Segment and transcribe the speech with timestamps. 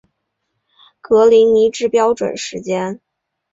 [0.99, 2.99] 格林尼治标准时间